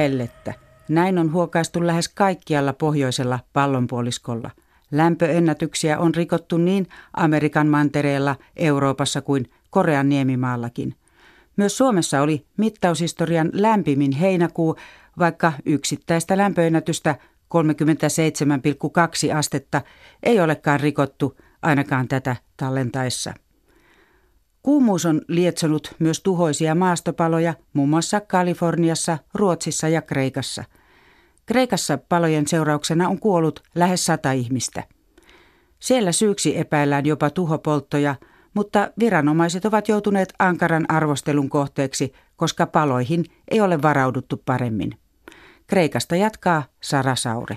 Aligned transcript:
Hellettä. 0.00 0.54
Näin 0.88 1.18
on 1.18 1.32
huokaistu 1.32 1.86
lähes 1.86 2.08
kaikkialla 2.08 2.72
pohjoisella 2.72 3.38
pallonpuoliskolla. 3.52 4.50
Lämpöennätyksiä 4.90 5.98
on 5.98 6.14
rikottu 6.14 6.58
niin 6.58 6.86
Amerikan 7.16 7.66
mantereella, 7.66 8.36
Euroopassa 8.56 9.20
kuin 9.20 9.50
Korean 9.70 10.08
niemimaallakin. 10.08 10.94
Myös 11.56 11.78
Suomessa 11.78 12.22
oli 12.22 12.46
mittaushistorian 12.56 13.50
lämpimin 13.52 14.12
heinäkuu, 14.12 14.76
vaikka 15.18 15.52
yksittäistä 15.64 16.36
lämpöennätystä 16.36 17.16
37,2 19.30 19.36
astetta 19.36 19.82
ei 20.22 20.40
olekaan 20.40 20.80
rikottu 20.80 21.36
ainakaan 21.62 22.08
tätä 22.08 22.36
tallentaessa. 22.56 23.34
Kuumuus 24.62 25.06
on 25.06 25.20
lietsonut 25.28 25.94
myös 25.98 26.20
tuhoisia 26.20 26.74
maastopaloja 26.74 27.54
muun 27.72 27.88
muassa 27.88 28.20
Kaliforniassa, 28.20 29.18
Ruotsissa 29.34 29.88
ja 29.88 30.02
Kreikassa. 30.02 30.64
Kreikassa 31.46 31.98
palojen 32.08 32.46
seurauksena 32.46 33.08
on 33.08 33.20
kuollut 33.20 33.62
lähes 33.74 34.04
sata 34.04 34.32
ihmistä. 34.32 34.84
Siellä 35.78 36.12
syyksi 36.12 36.58
epäillään 36.58 37.06
jopa 37.06 37.30
tuhopolttoja, 37.30 38.14
mutta 38.54 38.90
viranomaiset 38.98 39.64
ovat 39.64 39.88
joutuneet 39.88 40.34
ankaran 40.38 40.84
arvostelun 40.88 41.48
kohteeksi, 41.48 42.12
koska 42.36 42.66
paloihin 42.66 43.24
ei 43.50 43.60
ole 43.60 43.82
varauduttu 43.82 44.42
paremmin. 44.44 44.98
Kreikasta 45.66 46.16
jatkaa 46.16 46.62
Sara 46.80 47.16
Sauri. 47.16 47.56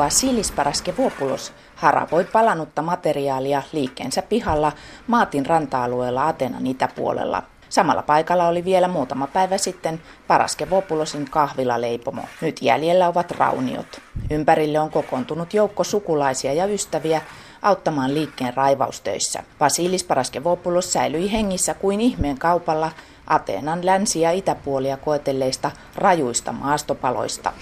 Vasilis 0.00 0.52
Paraskevopoulos 0.52 1.52
haravoi 1.74 2.24
palanutta 2.24 2.82
materiaalia 2.82 3.62
liikkeensä 3.72 4.22
pihalla 4.22 4.72
Maatin 5.06 5.46
ranta-alueella 5.46 6.28
Atenan 6.28 6.66
itäpuolella. 6.66 7.42
Samalla 7.68 8.02
paikalla 8.02 8.48
oli 8.48 8.64
vielä 8.64 8.88
muutama 8.88 9.26
päivä 9.26 9.58
sitten 9.58 10.02
Paraskevopulosin 10.26 11.30
kahvilaleipomo. 11.30 12.22
Nyt 12.40 12.62
jäljellä 12.62 13.08
ovat 13.08 13.30
rauniot. 13.30 14.00
Ympärille 14.30 14.80
on 14.80 14.90
kokoontunut 14.90 15.54
joukko 15.54 15.84
sukulaisia 15.84 16.52
ja 16.52 16.66
ystäviä 16.66 17.22
auttamaan 17.62 18.14
liikkeen 18.14 18.54
raivaustöissä. 18.54 19.42
Vasilis 19.60 20.04
Paraskevopulos 20.04 20.92
säilyi 20.92 21.32
hengissä 21.32 21.74
kuin 21.74 22.00
ihmeen 22.00 22.38
kaupalla 22.38 22.92
Ateenan 23.26 23.86
länsi- 23.86 24.20
ja 24.20 24.30
itäpuolia 24.30 24.96
koetelleista 24.96 25.70
rajuista 25.94 26.52
maastopaloista. 26.52 27.52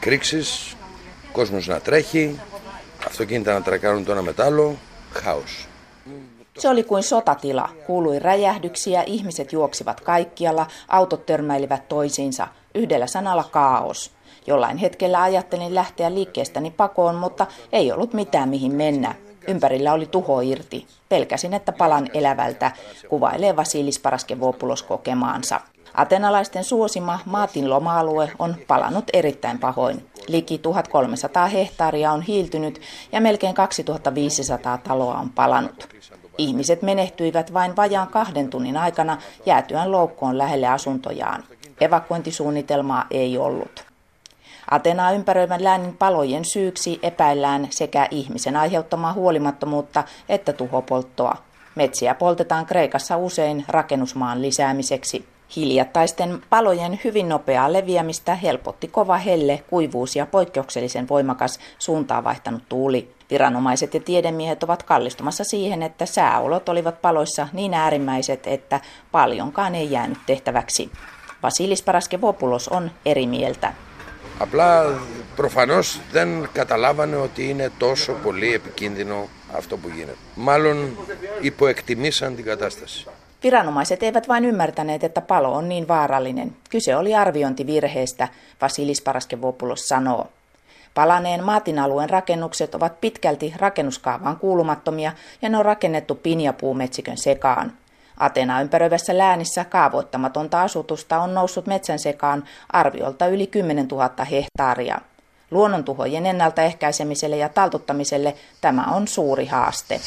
Kriksis 0.00 0.77
κόσμος 1.37 1.67
να 1.67 1.79
τρέχει, 1.79 2.39
αυτοκίνητα 3.07 3.53
να 3.53 3.61
τρακάρουν 3.61 4.05
το 4.05 4.11
ένα 4.11 4.21
με 4.21 4.33
το 4.33 4.43
άλλο, 4.43 4.75
χάος. 5.13 5.67
Se 6.57 6.69
oli 6.69 6.83
kuin 6.83 7.03
sotatila. 7.03 7.69
Kuului 7.85 8.19
räjähdyksiä, 8.19 9.03
ihmiset 9.05 9.53
juoksivat 9.53 10.01
kaikkialla, 10.01 10.67
autot 10.87 11.25
törmäilivät 11.25 11.87
toisiinsa. 11.87 12.47
Yhdellä 12.75 13.07
sanalla 13.07 13.43
kaos. 13.43 14.11
Jollain 14.47 14.77
hetkellä 14.77 15.21
ajattelin 15.21 15.75
lähteä 15.75 16.13
liikkeestäni 16.13 16.71
pakoon, 16.71 17.15
mutta 17.15 17.47
ei 17.71 17.91
ollut 17.91 18.13
mitään 18.13 18.49
mihin 18.49 18.75
mennä. 18.75 19.15
Ympärillä 19.47 19.93
oli 19.93 20.05
tuho 20.05 20.41
irti. 20.41 20.87
Pelkäsin, 21.09 21.53
että 21.53 21.71
palan 21.71 22.09
elävältä, 22.13 22.71
kuvailee 23.09 23.55
Vasilis 23.55 23.99
Paraskevopulos 23.99 24.83
kokemaansa. 24.83 25.61
Atenalaisten 25.98 26.64
suosima 26.64 27.18
Maatin 27.24 27.70
loma-alue 27.70 28.30
on 28.38 28.56
palannut 28.66 29.04
erittäin 29.12 29.58
pahoin. 29.58 30.06
Liki 30.28 30.58
1300 30.58 31.46
hehtaaria 31.46 32.12
on 32.12 32.22
hiiltynyt 32.22 32.80
ja 33.12 33.20
melkein 33.20 33.54
2500 33.54 34.78
taloa 34.78 35.14
on 35.14 35.30
palanut. 35.30 35.88
Ihmiset 36.38 36.82
menehtyivät 36.82 37.54
vain 37.54 37.76
vajaan 37.76 38.08
kahden 38.08 38.50
tunnin 38.50 38.76
aikana 38.76 39.18
jäätyään 39.46 39.92
loukkoon 39.92 40.38
lähelle 40.38 40.66
asuntojaan. 40.66 41.44
Evakuointisuunnitelmaa 41.80 43.06
ei 43.10 43.38
ollut. 43.38 43.84
Atenaa 44.70 45.12
ympäröivän 45.12 45.64
läänin 45.64 45.96
palojen 45.96 46.44
syyksi 46.44 46.98
epäillään 47.02 47.66
sekä 47.70 48.08
ihmisen 48.10 48.56
aiheuttamaa 48.56 49.12
huolimattomuutta 49.12 50.04
että 50.28 50.52
tuhopolttoa. 50.52 51.36
Metsiä 51.74 52.14
poltetaan 52.14 52.66
Kreikassa 52.66 53.16
usein 53.16 53.64
rakennusmaan 53.68 54.42
lisäämiseksi. 54.42 55.37
Hiljattaisten 55.55 56.41
palojen 56.49 56.99
hyvin 57.03 57.29
nopeaa 57.29 57.73
leviämistä 57.73 58.35
helpotti 58.35 58.87
kova 58.87 59.17
helle, 59.17 59.63
kuivuus 59.69 60.15
ja 60.15 60.25
poikkeuksellisen 60.25 61.09
voimakas 61.09 61.59
suuntaa 61.79 62.23
vaihtanut 62.23 62.63
tuuli. 62.69 63.15
Viranomaiset 63.29 63.93
ja 63.93 63.99
tiedemiehet 63.99 64.63
ovat 64.63 64.83
kallistumassa 64.83 65.43
siihen, 65.43 65.83
että 65.83 66.05
sääolot 66.05 66.69
olivat 66.69 67.01
paloissa 67.01 67.47
niin 67.53 67.73
äärimmäiset, 67.73 68.47
että 68.47 68.79
paljonkaan 69.11 69.75
ei 69.75 69.91
jäänyt 69.91 70.17
tehtäväksi. 70.25 70.91
Vasilis 71.43 71.83
Paraskevopulos 71.83 72.67
on 72.67 72.91
eri 73.05 73.27
mieltä. 73.27 73.73
Απλά 74.39 74.99
προφανώς 75.35 75.99
δεν 76.11 76.49
καταλάβανε 76.53 77.15
ότι 77.15 77.49
είναι 77.49 77.71
τόσο 77.77 78.13
πολύ 78.13 78.53
επικίνδυνο 78.53 79.27
αυτό 79.57 79.77
που 79.77 79.89
γίνεται. 79.95 80.17
Μάλλον 80.35 80.97
υποεκτιμήσαν 81.41 82.35
την 82.35 82.45
κατάσταση. 82.45 83.07
Viranomaiset 83.42 84.02
eivät 84.02 84.28
vain 84.28 84.44
ymmärtäneet, 84.44 85.04
että 85.04 85.20
palo 85.20 85.52
on 85.52 85.68
niin 85.68 85.88
vaarallinen. 85.88 86.56
Kyse 86.70 86.96
oli 86.96 87.14
arviointivirheestä, 87.14 88.28
Vasilis 88.60 89.02
Paraskevopulos 89.02 89.88
sanoo. 89.88 90.26
Palaneen 90.94 91.44
maatinalueen 91.44 92.10
rakennukset 92.10 92.74
ovat 92.74 93.00
pitkälti 93.00 93.54
rakennuskaavaan 93.56 94.36
kuulumattomia 94.36 95.12
ja 95.42 95.48
ne 95.48 95.58
on 95.58 95.64
rakennettu 95.64 96.14
pinjapuumetsikön 96.14 97.18
sekaan. 97.18 97.72
Atena 98.16 98.60
ympäröivässä 98.60 99.18
läänissä 99.18 99.64
kaavoittamatonta 99.64 100.62
asutusta 100.62 101.20
on 101.20 101.34
noussut 101.34 101.66
metsän 101.66 101.98
sekaan 101.98 102.44
arviolta 102.72 103.26
yli 103.26 103.46
10 103.46 103.88
000 103.88 104.24
hehtaaria. 104.30 105.00
Luonnontuhojen 105.50 106.26
ennaltaehkäisemiselle 106.26 107.36
ja 107.36 107.48
taltuttamiselle 107.48 108.34
tämä 108.60 108.84
on 108.84 109.08
suuri 109.08 109.46
haaste. 109.46 110.00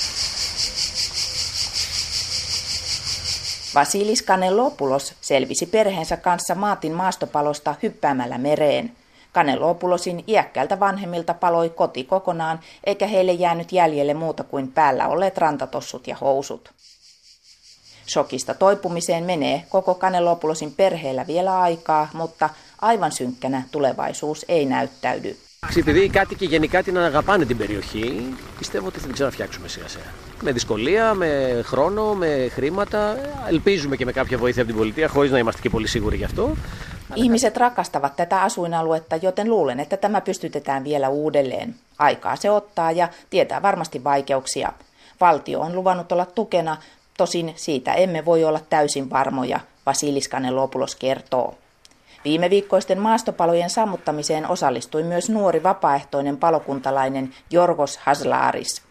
Vasilis 3.74 4.22
Kanelopulos 4.22 5.14
selvisi 5.20 5.66
perheensä 5.66 6.16
kanssa 6.16 6.54
Maatin 6.54 6.92
maastopalosta 6.92 7.74
hyppäämällä 7.82 8.38
mereen. 8.38 8.92
Kanelopulosin 9.32 10.24
iäkkäältä 10.28 10.80
vanhemmilta 10.80 11.34
paloi 11.34 11.70
koti 11.70 12.04
kokonaan, 12.04 12.60
eikä 12.84 13.06
heille 13.06 13.32
jäänyt 13.32 13.72
jäljelle 13.72 14.14
muuta 14.14 14.44
kuin 14.44 14.72
päällä 14.72 15.08
olleet 15.08 15.38
rantatossut 15.38 16.06
ja 16.06 16.16
housut. 16.16 16.70
Shokista 18.08 18.54
toipumiseen 18.54 19.24
menee 19.24 19.64
koko 19.68 19.94
Kanelopulosin 19.94 20.72
perheellä 20.72 21.26
vielä 21.26 21.60
aikaa, 21.60 22.08
mutta 22.12 22.50
aivan 22.80 23.12
synkkänä 23.12 23.62
tulevaisuus 23.72 24.44
ei 24.48 24.66
näyttäydy. 24.66 25.36
Επειδή 25.76 26.04
οι 26.04 26.08
κάτοικοι 26.08 26.46
γενικά 26.46 26.82
την 26.82 26.98
αγαπάνε 26.98 27.44
την 27.44 27.56
περιοχή, 27.56 28.34
πιστεύω 28.58 28.86
ότι 28.86 28.98
θα 28.98 29.04
την 29.04 29.14
ξαναφτιάξουμε 29.14 29.68
σιγά 29.68 29.88
σιγά. 29.88 30.04
Με 30.42 30.52
δυσκολία, 30.52 31.14
με 31.14 31.60
χρόνο, 31.64 32.14
με 32.14 32.48
χρήματα. 32.52 33.16
Ελπίζουμε 33.48 33.96
και 33.96 34.04
με 34.04 34.12
κάποια 34.12 34.38
βοήθεια 34.38 34.62
από 34.62 34.70
την 34.70 34.80
πολιτεία, 34.80 35.08
χωρί 35.08 35.28
να 35.30 35.38
είμαστε 35.38 35.60
και 35.60 35.70
πολύ 35.70 35.86
σίγουροι 35.86 36.16
γι' 36.16 36.24
αυτό. 36.24 36.54
Ihmiset 37.14 37.56
rakastavat 37.56 38.16
tätä 38.16 38.42
asuinaluetta, 38.42 39.16
joten 39.16 39.50
luulen, 39.50 39.80
että 39.80 39.96
tämä 39.96 40.20
pystytetään 40.20 40.84
vielä 40.84 41.08
uudelleen. 41.08 41.74
Aikaa 41.98 42.36
se 42.36 42.50
ottaa 42.50 42.92
ja 42.92 43.08
tietää 43.30 43.62
varmasti 43.62 44.04
vaikeuksia. 44.04 44.72
Valtio 45.20 45.60
on 45.60 45.74
luvannut 45.74 46.12
olla 46.12 46.26
tukena, 46.26 46.76
tosin 47.16 47.52
siitä 47.56 47.94
emme 47.94 48.24
voi 48.24 48.44
olla 48.44 48.60
täysin 48.70 49.10
varmoja, 49.10 49.60
Vasiliskanen 49.86 50.56
Lopulos 50.56 50.96
kertoo. 50.96 51.54
Viime 52.24 52.50
viikkoisten 52.50 53.00
maastopalojen 53.00 53.70
sammuttamiseen 53.70 54.48
osallistui 54.48 55.02
myös 55.02 55.30
nuori 55.30 55.62
vapaaehtoinen 55.62 56.36
palokuntalainen 56.36 57.34
Jorgos 57.50 57.96
Haslaaris. 57.96 58.82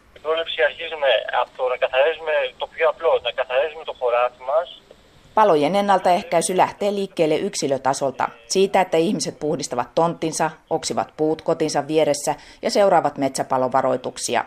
Palojen 5.33 5.75
ennaltaehkäisy 5.75 6.57
lähtee 6.57 6.91
liikkeelle 6.91 7.35
yksilötasolta. 7.35 8.29
Siitä, 8.47 8.81
että 8.81 8.97
ihmiset 8.97 9.39
puhdistavat 9.39 9.95
tonttinsa, 9.95 10.51
oksivat 10.69 11.13
puut 11.17 11.41
kotinsa 11.41 11.87
vieressä 11.87 12.35
ja 12.61 12.69
seuraavat 12.69 13.17
metsäpalovaroituksia. 13.17 14.45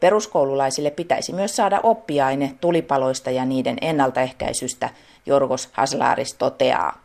Peruskoululaisille 0.00 0.90
pitäisi 0.90 1.32
myös 1.32 1.56
saada 1.56 1.80
oppiaine 1.82 2.54
tulipaloista 2.60 3.30
ja 3.30 3.44
niiden 3.44 3.76
ennaltaehkäisystä, 3.80 4.88
Jorgos 5.26 5.68
Haslaaris 5.72 6.34
toteaa. 6.34 6.98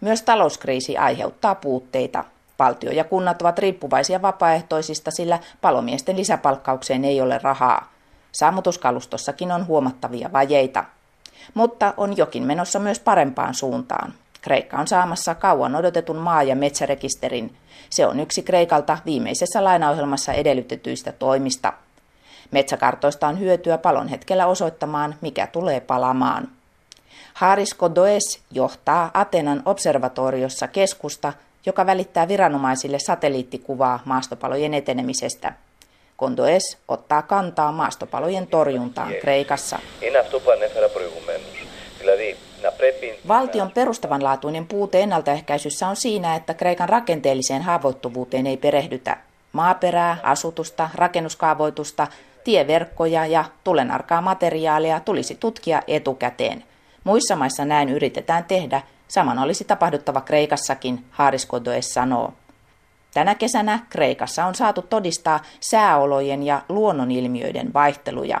Myös 0.00 0.22
talouskriisi 0.22 0.96
aiheuttaa 0.96 1.54
puutteita. 1.54 2.24
Valtio 2.58 2.92
ja 2.92 3.04
kunnat 3.04 3.42
ovat 3.42 3.58
riippuvaisia 3.58 4.22
vapaaehtoisista, 4.22 5.10
sillä 5.10 5.38
palomiesten 5.60 6.16
lisäpalkkaukseen 6.16 7.04
ei 7.04 7.20
ole 7.20 7.38
rahaa. 7.42 7.92
Sammutuskalustossakin 8.32 9.52
on 9.52 9.66
huomattavia 9.66 10.32
vajeita. 10.32 10.84
Mutta 11.54 11.94
on 11.96 12.16
jokin 12.16 12.42
menossa 12.42 12.78
myös 12.78 13.00
parempaan 13.00 13.54
suuntaan. 13.54 14.14
Kreikka 14.42 14.76
on 14.76 14.88
saamassa 14.88 15.34
kauan 15.34 15.76
odotetun 15.76 16.16
maa- 16.16 16.42
ja 16.42 16.56
metsärekisterin. 16.56 17.56
Se 17.90 18.06
on 18.06 18.20
yksi 18.20 18.42
Kreikalta 18.42 18.98
viimeisessä 19.06 19.64
lainaohjelmassa 19.64 20.32
edellytetyistä 20.32 21.12
toimista. 21.12 21.72
Metsäkartoista 22.50 23.28
on 23.28 23.40
hyötyä 23.40 23.78
palon 23.78 24.08
hetkellä 24.08 24.46
osoittamaan, 24.46 25.14
mikä 25.20 25.46
tulee 25.46 25.80
palamaan. 25.80 26.48
Haris 27.34 27.74
Kodoes 27.74 28.40
johtaa 28.50 29.10
Atenan 29.14 29.62
observatoriossa 29.64 30.68
keskusta, 30.68 31.32
joka 31.66 31.86
välittää 31.86 32.28
viranomaisille 32.28 32.98
satelliittikuvaa 32.98 34.00
maastopalojen 34.04 34.74
etenemisestä. 34.74 35.52
Kondoes 36.16 36.78
ottaa 36.88 37.22
kantaa 37.22 37.72
maastopalojen 37.72 38.46
torjuntaan 38.46 39.12
Kreikassa. 39.20 39.78
Valtion 43.28 43.70
perustavanlaatuinen 43.70 44.66
puute 44.66 45.00
ennaltaehkäisyssä 45.00 45.88
on 45.88 45.96
siinä, 45.96 46.34
että 46.34 46.54
Kreikan 46.54 46.88
rakenteelliseen 46.88 47.62
haavoittuvuuteen 47.62 48.46
ei 48.46 48.56
perehdytä. 48.56 49.16
Maaperää, 49.52 50.16
asutusta, 50.22 50.90
rakennuskaavoitusta, 50.94 52.06
tieverkkoja 52.44 53.26
ja 53.26 53.44
tulenarkaa 53.64 54.20
materiaalia 54.20 55.00
tulisi 55.00 55.34
tutkia 55.34 55.82
etukäteen. 55.86 56.64
Muissa 57.04 57.36
maissa 57.36 57.64
näin 57.64 57.88
yritetään 57.88 58.44
tehdä, 58.44 58.82
saman 59.08 59.38
olisi 59.38 59.64
tapahduttava 59.64 60.20
Kreikassakin, 60.20 61.04
Haaris 61.10 61.46
Kodoes 61.46 61.94
sanoo. 61.94 62.32
Tänä 63.14 63.34
kesänä 63.34 63.78
Kreikassa 63.90 64.46
on 64.46 64.54
saatu 64.54 64.82
todistaa 64.82 65.40
sääolojen 65.60 66.42
ja 66.42 66.62
luonnonilmiöiden 66.68 67.72
vaihteluja. 67.72 68.40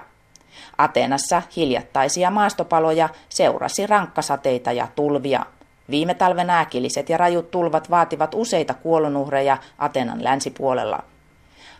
Ateenassa 0.78 1.42
hiljattaisia 1.56 2.30
maastopaloja 2.30 3.08
seurasi 3.28 3.86
rankkasateita 3.86 4.72
ja 4.72 4.88
tulvia. 4.96 5.46
Viime 5.90 6.14
talven 6.14 6.50
äkilliset 6.50 7.08
ja 7.08 7.16
rajut 7.16 7.50
tulvat 7.50 7.90
vaativat 7.90 8.34
useita 8.34 8.74
kuolonuhreja 8.74 9.58
Atenan 9.78 10.24
länsipuolella. 10.24 11.02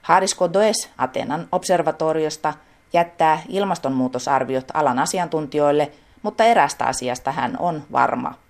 Haris 0.03 0.35
Kodoes 0.35 0.91
Atenan 0.99 1.49
observatoriosta 1.53 2.55
jättää 2.93 3.43
ilmastonmuutosarviot 3.49 4.65
alan 4.75 4.99
asiantuntijoille, 4.99 5.93
mutta 6.23 6.45
erästä 6.45 6.85
asiasta 6.85 7.33
hän 7.33 7.57
on 7.59 7.83
varma. 7.93 8.44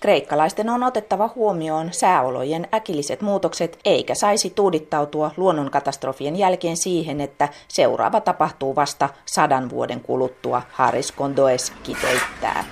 Kreikkalaisten 0.00 0.70
on 0.70 0.82
otettava 0.82 1.30
huomioon 1.34 1.92
sääolojen 1.92 2.68
äkilliset 2.74 3.20
muutokset, 3.20 3.78
eikä 3.84 4.14
saisi 4.14 4.50
tuudittautua 4.50 5.30
luonnonkatastrofien 5.36 6.36
jälkeen 6.36 6.76
siihen, 6.76 7.20
että 7.20 7.48
seuraava 7.68 8.20
tapahtuu 8.20 8.76
vasta 8.76 9.08
sadan 9.26 9.70
vuoden 9.70 10.00
kuluttua, 10.00 10.62
Haris 10.72 11.12
Kondoes 11.12 11.72
kiteyttää. 11.82 12.64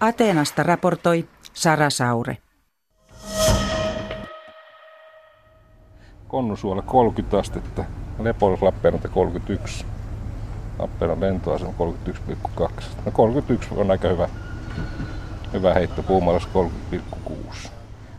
Ateenasta 0.00 0.62
raportoi 0.62 1.24
Sara 1.52 1.90
Saure. 1.90 2.36
Konnusuola 6.28 6.82
30 6.82 7.38
astetta, 7.38 7.84
Lepolis 8.18 8.62
Lappeenranta 8.62 9.08
31. 9.08 9.84
Lappeenrannan 10.78 11.30
lentoasema 11.30 11.72
31,2. 12.58 12.84
No 13.04 13.12
31 13.12 13.68
on 13.76 13.90
aika 13.90 14.08
hyvä, 14.08 14.28
hyvä 15.52 15.74
heitto, 15.74 16.02
Puumalassa 16.02 16.48
30,6. 16.92 17.70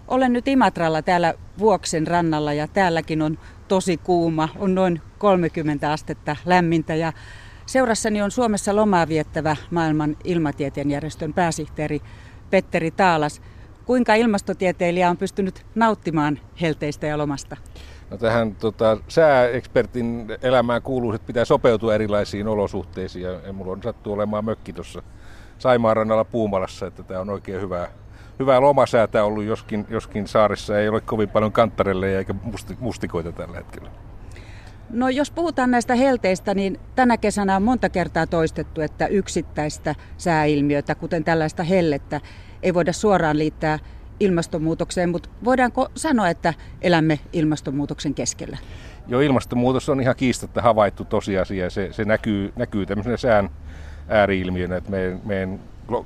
Olen 0.08 0.34
nyt 0.34 0.48
Imatralla 0.48 1.02
täällä 1.02 1.34
Vuoksen 1.60 2.08
rannalla 2.08 2.54
ja 2.54 2.68
täälläkin 2.68 3.22
on 3.22 3.38
tosi 3.68 3.98
kuuma, 3.98 4.50
on 4.60 4.76
noin 4.76 5.02
30 5.18 5.92
astetta 5.92 6.36
lämmintä 6.46 6.96
ja 6.96 7.14
seurassani 7.66 8.22
on 8.22 8.32
Suomessa 8.32 8.76
lomaa 8.76 9.08
viettävä 9.08 9.56
maailman 9.72 10.18
ilmatieteen 10.24 10.92
järjestön 10.92 11.34
pääsihteeri 11.34 12.02
Petteri 12.50 12.92
Taalas. 12.92 13.42
Kuinka 13.86 14.16
ilmastotieteilijä 14.16 15.10
on 15.10 15.18
pystynyt 15.18 15.66
nauttimaan 15.76 16.40
helteistä 16.62 17.08
ja 17.08 17.18
lomasta? 17.18 17.58
No 18.12 18.18
tähän 18.18 18.56
tota, 18.56 18.98
sääekspertin 19.08 20.28
elämään 20.42 20.82
kuuluu, 20.82 21.14
että 21.14 21.28
pitää 21.28 21.46
sopeutua 21.46 21.96
erilaisiin 21.96 22.48
olosuhteisiin 22.48 23.26
ja, 23.26 23.54
mulla 23.54 23.72
on 23.72 23.84
sattu 23.84 24.14
olemaan 24.14 24.46
mökki 24.46 24.74
tuossa 24.74 25.02
Saimaan 25.58 25.98
rannalla 25.98 26.26
Puumalassa, 26.26 26.88
että 26.88 27.04
tämä 27.04 27.20
on 27.20 27.30
oikein 27.30 27.62
hyvää, 27.62 27.88
hyvää 28.40 28.62
lomasäätä 28.62 29.24
ollut, 29.24 29.44
joskin, 29.44 29.86
joskin 29.90 30.28
saarissa 30.28 30.80
ei 30.80 30.90
ole 30.90 31.02
kovin 31.02 31.30
paljon 31.30 31.52
kanttarelle 31.52 32.18
eikä 32.18 32.34
musti, 32.44 32.78
mustikoita 32.80 33.32
tällä 33.32 33.58
hetkellä. 33.58 33.90
No 34.90 35.10
jos 35.10 35.32
puhutaan 35.32 35.72
näistä 35.72 35.96
helteistä, 35.96 36.54
niin 36.54 36.80
tänä 36.96 37.18
kesänä 37.18 37.56
on 37.56 37.64
monta 37.64 37.90
kertaa 37.90 38.28
toistettu, 38.28 38.82
että 38.82 39.08
yksittäistä 39.08 39.96
sääilmiötä, 40.18 40.96
kuten 40.96 41.24
tällaista 41.24 41.64
hellettä, 41.64 42.22
ei 42.64 42.74
voida 42.74 42.94
suoraan 42.94 43.40
liittää 43.40 43.80
ilmastonmuutokseen, 44.20 45.10
mutta 45.10 45.30
voidaanko 45.44 45.90
sanoa, 45.96 46.30
että 46.30 46.54
elämme 46.82 47.20
ilmastonmuutoksen 47.34 48.14
keskellä? 48.14 48.58
Joo, 49.08 49.22
ilmastonmuutos 49.22 49.90
on 49.90 50.02
ihan 50.02 50.16
kiistatta 50.16 50.62
havaittu 50.62 51.06
tosiasia. 51.06 51.70
Se, 51.70 51.90
se 51.92 52.06
näkyy, 52.06 52.54
näkyy 52.56 52.86
tämmöisenä 52.86 53.18
sään 53.18 53.50
ääriilmiönä, 54.08 54.76
että 54.76 54.92
meidän, 54.92 55.22
meidän 55.26 55.60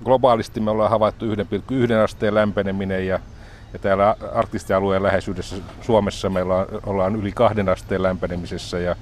globaalisti 0.04 0.60
me 0.60 0.72
ollaan 0.72 0.90
havaittu 0.90 1.26
1,1 1.26 1.94
asteen 2.04 2.36
lämpeneminen 2.36 3.08
ja, 3.08 3.20
ja 3.74 3.80
täällä 3.80 4.16
arktisten 4.34 4.78
alueen 4.78 5.04
läheisyydessä 5.04 5.56
Suomessa 5.82 6.30
meillä 6.30 6.56
on, 6.56 6.68
ollaan 6.86 7.16
yli 7.16 7.32
kahden 7.32 7.70
asteen 7.70 8.04
lämpenemisessä 8.04 8.80
ja 8.80 8.96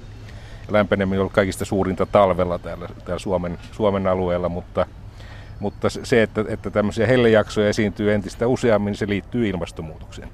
lämpeneminen 0.69 1.19
on 1.19 1.21
ollut 1.21 1.33
kaikista 1.33 1.65
suurinta 1.65 2.05
talvella 2.05 2.59
täällä, 2.59 2.89
täällä 3.05 3.19
Suomen, 3.19 3.57
Suomen 3.71 4.07
alueella, 4.07 4.49
mutta– 4.49 4.85
mutta 5.61 5.89
se, 5.89 6.23
että, 6.23 6.45
että 6.47 6.69
tämmöisiä 6.69 7.07
hellejaksoja 7.07 7.69
esiintyy 7.69 8.13
entistä 8.13 8.47
useammin, 8.47 8.95
se 8.95 9.07
liittyy 9.07 9.49
ilmastonmuutokseen. 9.49 10.29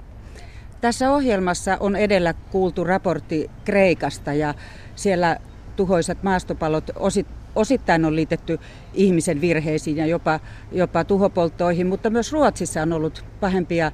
Tässä 0.82 1.12
ohjelmassa 1.12 1.78
on 1.80 1.96
edellä 1.96 2.34
kuultu 2.34 2.84
raportti 2.84 3.50
Kreikasta 3.66 4.34
ja 4.34 4.54
siellä 4.96 5.38
tuhoisat 5.76 6.24
maastopalot 6.24 6.92
osit, 6.96 7.28
osittain 7.56 8.06
on 8.06 8.16
liitetty 8.16 8.60
ihmisen 8.94 9.42
virheisiin 9.42 9.98
ja 9.98 10.06
jopa, 10.06 10.40
jopa 10.72 11.04
tuhopolttoihin, 11.04 11.88
mutta 11.88 12.10
myös 12.10 12.34
Ruotsissa 12.34 12.82
on 12.82 12.94
ollut 12.94 13.26
pahempia 13.40 13.92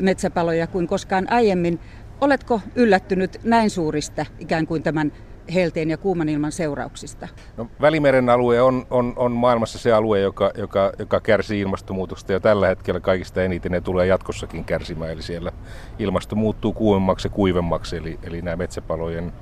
metsäpaloja 0.00 0.66
kuin 0.66 0.86
koskaan 0.86 1.32
aiemmin. 1.32 1.80
Oletko 2.20 2.60
yllättynyt 2.74 3.40
näin 3.44 3.70
suurista 3.70 4.26
ikään 4.38 4.66
kuin 4.66 4.82
tämän 4.82 5.12
helteen 5.54 5.90
ja 5.90 5.96
kuuman 5.96 6.28
ilman 6.28 6.52
seurauksista? 6.52 7.28
No, 7.56 7.66
Välimeren 7.80 8.28
alue 8.28 8.62
on, 8.62 8.86
on, 8.90 9.12
on 9.16 9.32
maailmassa 9.32 9.78
se 9.78 9.92
alue, 9.92 10.20
joka, 10.20 10.50
joka, 10.58 10.92
joka 10.98 11.20
kärsii 11.20 11.60
ilmastonmuutosta 11.60 12.32
ja 12.32 12.40
tällä 12.40 12.68
hetkellä 12.68 13.00
kaikista 13.00 13.42
eniten 13.42 13.72
ne 13.72 13.80
tulee 13.80 14.06
jatkossakin 14.06 14.64
kärsimään. 14.64 15.10
Eli 15.10 15.22
siellä 15.22 15.52
ilmasto 15.98 16.36
muuttuu 16.36 16.72
kuumemmaksi 16.72 17.28
ja 17.28 17.32
kuivemmaksi, 17.32 17.96
eli, 17.96 18.18
eli 18.22 18.42
nämä 18.42 18.56
metsäpalojen 18.56 19.32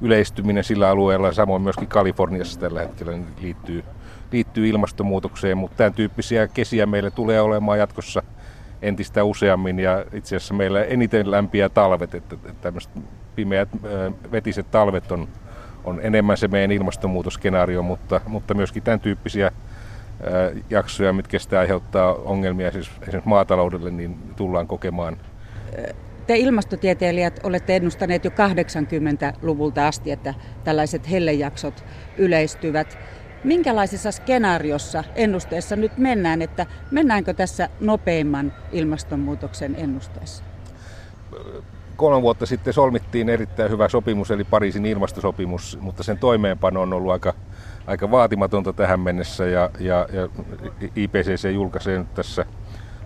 yleistyminen 0.00 0.64
sillä 0.64 0.90
alueella, 0.90 1.32
samoin 1.32 1.62
myöskin 1.62 1.88
Kaliforniassa 1.88 2.60
tällä 2.60 2.80
hetkellä 2.80 3.12
niin 3.12 3.26
liittyy, 3.40 3.84
liittyy 4.32 4.68
ilmastonmuutokseen, 4.68 5.58
mutta 5.58 5.76
tämän 5.76 5.94
tyyppisiä 5.94 6.48
kesiä 6.48 6.86
meille 6.86 7.10
tulee 7.10 7.40
olemaan 7.40 7.78
jatkossa 7.78 8.22
entistä 8.82 9.24
useammin 9.24 9.78
ja 9.78 10.04
itse 10.12 10.36
asiassa 10.36 10.54
meillä 10.54 10.84
eniten 10.84 11.30
lämpiä 11.30 11.68
talvet, 11.68 12.14
että 12.14 12.36
tämmöiset 12.60 12.92
pimeät 13.34 13.68
vetiset 14.32 14.70
talvet 14.70 15.12
on 15.12 15.28
on 15.84 16.00
enemmän 16.02 16.36
se 16.36 16.48
meidän 16.48 16.72
ilmastonmuutosskenaario, 16.72 17.82
mutta, 17.82 18.20
mutta 18.26 18.54
myöskin 18.54 18.82
tämän 18.82 19.00
tyyppisiä 19.00 19.52
jaksoja, 20.70 21.12
mitkä 21.12 21.38
sitä 21.38 21.58
aiheuttaa 21.58 22.14
ongelmia 22.14 22.72
siis 22.72 22.90
esimerkiksi 23.02 23.28
maataloudelle, 23.28 23.90
niin 23.90 24.18
tullaan 24.36 24.66
kokemaan. 24.66 25.16
Te 26.26 26.36
ilmastotieteilijät 26.36 27.40
olette 27.42 27.76
ennustaneet 27.76 28.24
jo 28.24 28.30
80-luvulta 28.30 29.86
asti, 29.86 30.10
että 30.10 30.34
tällaiset 30.64 31.10
hellejaksot 31.10 31.84
yleistyvät. 32.18 32.98
Minkälaisessa 33.44 34.12
skenaariossa 34.12 35.04
ennusteessa 35.14 35.76
nyt 35.76 35.98
mennään, 35.98 36.42
että 36.42 36.66
mennäänkö 36.90 37.34
tässä 37.34 37.68
nopeimman 37.80 38.52
ilmastonmuutoksen 38.72 39.74
ennusteessa? 39.78 40.44
Kolme 41.96 42.22
vuotta 42.22 42.46
sitten 42.46 42.72
solmittiin 42.72 43.28
erittäin 43.28 43.70
hyvä 43.70 43.88
sopimus, 43.88 44.30
eli 44.30 44.44
Pariisin 44.44 44.86
ilmastosopimus, 44.86 45.78
mutta 45.80 46.02
sen 46.02 46.18
toimeenpano 46.18 46.82
on 46.82 46.92
ollut 46.92 47.12
aika, 47.12 47.34
aika 47.86 48.10
vaatimatonta 48.10 48.72
tähän 48.72 49.00
mennessä, 49.00 49.46
ja, 49.46 49.70
ja, 49.80 50.08
ja 50.12 50.28
IPCC 50.96 51.52
julkaisee 51.54 51.98
nyt 51.98 52.14
tässä 52.14 52.46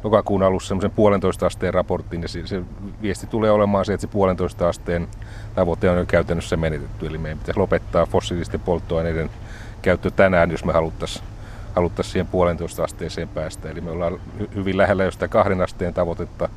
lokakuun 0.05 0.43
alussa 0.43 0.69
semmoisen 0.69 0.91
puolentoista 0.91 1.47
asteen 1.47 1.75
raportin, 1.75 2.23
ja 2.23 2.29
se, 2.29 2.47
se 2.47 2.63
viesti 3.03 3.27
tulee 3.27 3.51
olemaan 3.51 3.85
se, 3.85 3.93
että 3.93 4.07
se 4.07 4.13
puolentoista 4.13 4.69
asteen 4.69 5.09
tavoite 5.55 5.91
on 5.91 5.99
jo 5.99 6.07
käytännössä 6.07 6.57
menetetty, 6.57 7.07
eli 7.07 7.19
meidän 7.19 7.39
pitäisi 7.39 7.61
lopettaa 7.61 8.07
fossiilisten 8.07 8.61
polttoaineiden 8.61 9.31
käyttö 9.83 10.11
tänään, 10.11 10.51
jos 10.51 10.65
me 10.65 10.73
haluttaisiin 10.73 11.25
haluttaisiin 11.79 12.13
siihen 12.13 12.27
puolentoista 12.27 12.85
asteeseen 12.85 13.29
päästä. 13.29 13.71
Eli 13.71 13.81
me 13.81 13.91
ollaan 13.91 14.21
hyvin 14.55 14.77
lähellä 14.77 15.05
jo 15.05 15.11
sitä 15.11 15.29
kahden 15.29 15.61
asteen 15.61 15.95
tavoitetta, 15.95 16.49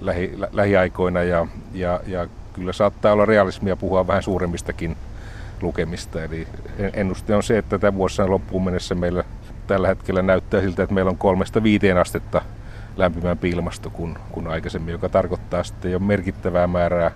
lähi, 0.00 0.32
lä, 0.36 0.48
lähiaikoina 0.52 1.22
ja, 1.22 1.46
ja, 1.72 2.00
ja 2.06 2.26
kyllä 2.52 2.72
saattaa 2.72 3.12
olla 3.12 3.26
realismia 3.26 3.76
puhua 3.76 4.06
vähän 4.06 4.22
suuremmistakin 4.22 4.96
lukemista. 5.62 6.22
Eli 6.22 6.46
ennuste 6.92 7.36
on 7.36 7.42
se, 7.42 7.58
että 7.58 7.78
tämän 7.78 7.94
vuosina 7.94 8.30
loppuun 8.30 8.64
mennessä 8.64 8.94
meillä 8.94 9.24
tällä 9.66 9.88
hetkellä 9.88 10.22
näyttää 10.22 10.60
siltä, 10.60 10.82
että 10.82 10.94
meillä 10.94 11.10
on 11.10 11.18
kolmesta 11.18 11.62
viiteen 11.62 11.98
astetta 11.98 12.42
lämpimämpi 12.96 13.50
ilmasto 13.50 13.90
kuin, 13.90 14.18
kuin 14.32 14.46
aikaisemmin, 14.46 14.92
joka 14.92 15.08
tarkoittaa 15.08 15.64
sitten 15.64 15.92
jo 15.92 15.98
merkittävää 15.98 16.66
määrää 16.66 17.10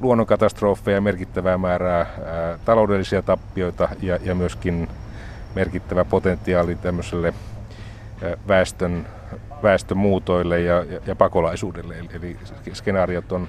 luonnonkatastrofeja, 0.00 1.00
merkittävää 1.00 1.58
määrää 1.58 1.98
ää, 1.98 2.58
taloudellisia 2.64 3.22
tappioita 3.22 3.88
ja, 4.02 4.18
ja 4.22 4.34
myöskin 4.34 4.88
merkittävä 5.54 6.04
potentiaali 6.04 6.74
tämmöiselle 6.76 7.34
ää, 8.22 8.36
väestön, 8.48 9.06
väestömuutoille 9.62 10.60
ja, 10.60 10.84
ja, 10.84 11.00
ja 11.06 11.16
pakolaisuudelle. 11.16 11.98
Eli, 11.98 12.08
eli 12.12 12.36
skenaariot 12.72 13.32
on, 13.32 13.48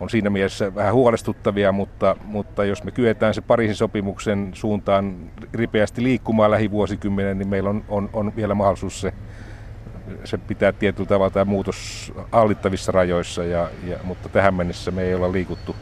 on 0.00 0.10
siinä 0.10 0.30
mielessä 0.30 0.74
vähän 0.74 0.94
huolestuttavia, 0.94 1.72
mutta, 1.72 2.16
mutta 2.24 2.64
jos 2.64 2.84
me 2.84 2.90
kyetään 2.90 3.34
se 3.34 3.40
Pariisin 3.40 3.76
sopimuksen 3.76 4.50
suuntaan 4.54 5.16
ripeästi 5.54 6.02
liikkumaan 6.02 6.50
lähivuosikymmenen, 6.50 7.38
niin 7.38 7.48
meillä 7.48 7.70
on, 7.70 7.84
on, 7.88 8.10
on 8.12 8.32
vielä 8.36 8.54
mahdollisuus 8.54 9.00
se 9.00 9.12
se 10.24 10.38
pitää 10.38 10.72
tietyllä 10.72 11.08
tavalla 11.08 11.30
tämä 11.30 11.44
muutos 11.44 12.12
hallittavissa 12.32 12.92
rajoissa, 12.92 13.44
ja, 13.44 13.70
ja, 13.84 13.98
mutta 14.04 14.28
tähän 14.28 14.54
mennessä 14.54 14.90
me 14.90 15.02
ei 15.02 15.14
olla 15.14 15.32
liikuttu 15.32 15.76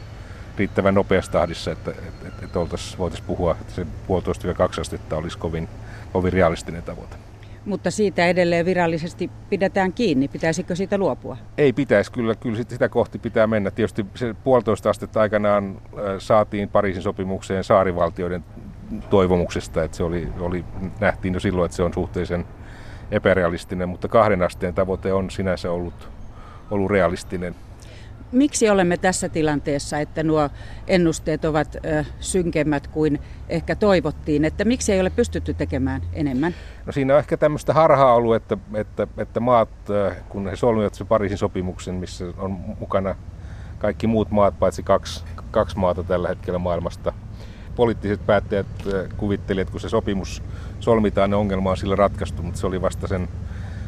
riittävän 0.57 0.93
nopeassa 0.95 1.31
tahdissa, 1.31 1.71
että, 1.71 1.91
että, 1.91 2.27
että, 2.27 2.45
että 2.45 2.59
voitaisiin 2.97 3.27
puhua, 3.27 3.51
että 3.61 3.73
se 3.73 3.87
puolitoista 4.07 4.53
kaksi 4.53 4.81
astetta 4.81 5.17
olisi 5.17 5.37
kovin, 5.37 5.69
kovin 6.13 6.33
realistinen 6.33 6.83
tavoite. 6.83 7.24
Mutta 7.65 7.91
siitä 7.91 8.27
edelleen 8.27 8.65
virallisesti 8.65 9.31
pidetään 9.49 9.93
kiinni. 9.93 10.27
Pitäisikö 10.27 10.75
siitä 10.75 10.97
luopua? 10.97 11.37
Ei 11.57 11.73
pitäisi, 11.73 12.11
kyllä, 12.11 12.35
kyllä 12.35 12.57
sitä 12.67 12.89
kohti 12.89 13.19
pitää 13.19 13.47
mennä. 13.47 13.71
Tietysti 13.71 14.05
se 14.15 14.35
puolitoista 14.43 14.89
astetta 14.89 15.21
aikanaan 15.21 15.81
saatiin 16.19 16.69
Pariisin 16.69 17.03
sopimukseen 17.03 17.63
saarivaltioiden 17.63 18.43
toivomuksesta, 19.09 19.83
että 19.83 19.97
se 19.97 20.03
oli, 20.03 20.27
oli, 20.39 20.65
nähtiin 20.99 21.33
jo 21.33 21.39
silloin, 21.39 21.65
että 21.65 21.75
se 21.75 21.83
on 21.83 21.93
suhteellisen 21.93 22.45
epärealistinen, 23.11 23.89
mutta 23.89 24.07
kahden 24.07 24.43
asteen 24.43 24.73
tavoite 24.73 25.13
on 25.13 25.29
sinänsä 25.29 25.71
ollut, 25.71 26.09
ollut 26.71 26.91
realistinen. 26.91 27.55
Miksi 28.31 28.69
olemme 28.69 28.97
tässä 28.97 29.29
tilanteessa, 29.29 29.99
että 29.99 30.23
nuo 30.23 30.49
ennusteet 30.87 31.45
ovat 31.45 31.77
synkemmät 32.19 32.87
kuin 32.87 33.19
ehkä 33.49 33.75
toivottiin? 33.75 34.45
Että 34.45 34.65
miksi 34.65 34.93
ei 34.93 35.01
ole 35.01 35.09
pystytty 35.09 35.53
tekemään 35.53 36.01
enemmän? 36.13 36.55
No 36.85 36.91
siinä 36.91 37.13
on 37.13 37.19
ehkä 37.19 37.37
tämmöistä 37.37 37.73
harhaa 37.73 38.13
ollut, 38.13 38.35
että, 38.35 38.57
että, 38.73 39.07
että 39.17 39.39
maat, 39.39 39.69
kun 40.29 40.49
he 40.49 40.55
solmivat 40.55 40.93
se 40.93 41.05
Pariisin 41.05 41.37
sopimuksen, 41.37 41.95
missä 41.95 42.25
on 42.37 42.51
mukana 42.79 43.15
kaikki 43.77 44.07
muut 44.07 44.31
maat, 44.31 44.59
paitsi 44.59 44.83
kaksi, 44.83 45.23
kaksi 45.51 45.77
maata 45.77 46.03
tällä 46.03 46.27
hetkellä 46.27 46.59
maailmasta– 46.59 47.13
poliittiset 47.75 48.25
päättäjät 48.25 48.67
kuvittelivat, 49.17 49.61
että 49.61 49.71
kun 49.71 49.81
se 49.81 49.89
sopimus 49.89 50.43
solmitaan, 50.79 51.29
niin 51.29 51.37
ongelma 51.37 51.69
on 51.69 51.77
sillä 51.77 51.95
ratkaistu, 51.95 52.43
mutta 52.43 52.59
se 52.59 52.67
oli 52.67 52.81
vasta 52.81 53.07
sen 53.07 53.27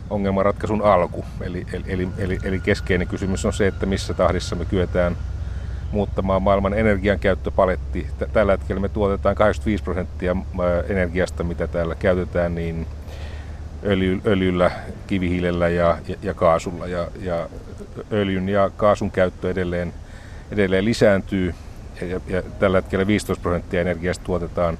ongelmanratkaisun 0.10 0.82
alku. 0.82 1.26
Eli, 1.42 1.66
eli, 1.88 2.08
eli, 2.18 2.40
eli 2.44 2.60
keskeinen 2.60 3.08
kysymys 3.08 3.46
on 3.46 3.54
se, 3.54 3.68
että 3.68 3.86
missä 3.86 4.14
tahdissa 4.14 4.56
me 4.56 4.66
kyetään 4.66 5.18
muuttamaan 5.92 6.42
maailman 6.42 6.74
energiankäyttöpaletti. 6.74 8.08
Tällä 8.34 8.52
hetkellä 8.52 8.82
me 8.82 8.90
tuotetaan 8.90 9.36
85 9.36 9.84
prosenttia 9.84 10.32
äh, 10.32 10.92
energiasta, 10.92 11.44
mitä 11.44 11.68
täällä 11.68 11.96
käytetään, 11.96 12.56
niin 12.56 12.88
öljy, 13.86 14.22
öljyllä, 14.26 14.72
kivihiilellä 15.08 15.70
ja, 15.70 15.98
ja, 16.08 16.16
ja 16.22 16.34
kaasulla. 16.34 16.88
Ja, 16.88 17.08
ja 17.22 17.50
öljyn 18.12 18.50
ja 18.50 18.70
kaasun 18.78 19.12
käyttö 19.12 19.52
edelleen, 19.52 19.94
edelleen 20.52 20.86
lisääntyy 20.86 21.56
ja, 22.02 22.20
ja 22.28 22.42
tällä 22.42 22.78
hetkellä 22.78 23.08
15 23.08 23.42
prosenttia 23.42 23.82
energiasta 23.82 24.26
tuotetaan, 24.26 24.80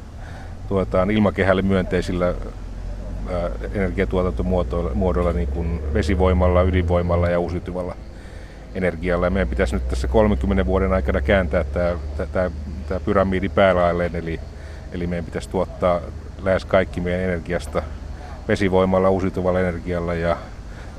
tuotetaan 0.68 1.12
ilmakehälle 1.12 1.62
myönteisillä 1.62 2.34
energiatuotantomuodoilla, 3.74 5.34
niin 5.34 5.48
kuin 5.48 5.94
vesivoimalla, 5.94 6.62
ydinvoimalla 6.62 7.30
ja 7.30 7.40
uusiutuvalla 7.40 7.96
energialla. 8.76 9.26
Ja 9.26 9.30
meidän 9.30 9.48
pitäisi 9.48 9.76
nyt 9.76 9.90
tässä 9.90 10.08
30 10.08 10.66
vuoden 10.66 10.94
aikana 10.94 11.22
kääntää 11.22 11.64
tämä, 11.64 11.96
tämä, 12.32 12.52
tämä 12.88 13.00
pyramidi 13.00 13.50
päälailleen, 13.50 14.16
eli, 14.16 14.40
eli 14.92 15.08
meidän 15.08 15.26
pitäisi 15.26 15.50
tuottaa 15.50 16.02
lähes 16.44 16.66
kaikki 16.66 17.02
meidän 17.02 17.22
energiasta 17.22 17.84
vesivoimalla, 18.48 19.10
uusiutuvalla 19.10 19.60
energialla 19.60 20.14
ja, 20.14 20.38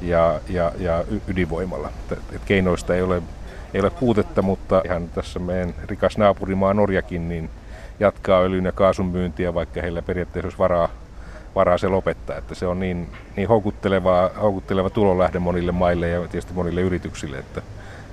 ja, 0.02 0.40
ja, 0.48 0.72
ja 0.78 1.04
ydinvoimalla. 1.28 1.90
Et 2.32 2.42
keinoista 2.44 2.94
ei 2.94 3.02
ole 3.02 3.22
ei 3.74 3.80
ole 3.80 3.90
puutetta, 3.90 4.42
mutta 4.42 4.82
ihan 4.84 5.08
tässä 5.08 5.38
meidän 5.38 5.74
rikas 5.86 6.18
naapurimaa 6.18 6.74
Norjakin 6.74 7.28
niin 7.28 7.50
jatkaa 8.00 8.40
öljyn 8.40 8.64
ja 8.64 8.72
kaasun 8.72 9.06
myyntiä, 9.06 9.54
vaikka 9.54 9.80
heillä 9.80 10.02
periaatteessa 10.02 10.46
olisi 10.46 10.58
varaa, 10.58 10.88
varaa 11.54 11.78
se 11.78 11.88
lopettaa. 11.88 12.36
Että 12.36 12.54
se 12.54 12.66
on 12.66 12.80
niin, 12.80 13.08
niin 13.36 13.48
houkutteleva, 13.48 14.30
houkutteleva 14.42 14.90
tulolähde 14.90 15.38
monille 15.38 15.72
maille 15.72 16.08
ja 16.08 16.20
tietysti 16.20 16.52
monille 16.52 16.80
yrityksille, 16.80 17.38
että 17.38 17.62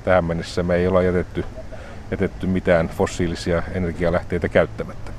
tähän 0.04 0.26
mennessä 0.26 0.64
me 0.64 0.76
ei 0.76 0.88
olla 0.88 1.04
jätetty, 1.04 1.46
jätetty 2.12 2.48
mitään 2.48 2.88
fossiilisia 2.90 3.64
energialähteitä 3.74 4.50
käyttämättä. 4.50 5.12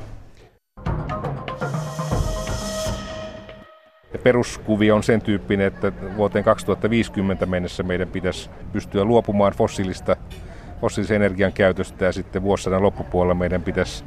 Peruskuvio 4.22 4.96
on 4.96 5.02
sen 5.02 5.22
tyyppinen, 5.22 5.66
että 5.66 5.92
vuoteen 6.16 6.44
2050 6.44 7.46
mennessä 7.46 7.82
meidän 7.82 8.08
pitäisi 8.08 8.50
pystyä 8.72 9.04
luopumaan 9.04 9.52
fossiilista, 9.52 10.16
fossiilisen 10.80 11.16
energian 11.16 11.52
käytöstä 11.52 12.04
ja 12.04 12.12
sitten 12.12 12.42
vuosisadan 12.42 12.82
loppupuolella 12.82 13.34
meidän 13.34 13.62
pitäisi 13.62 14.04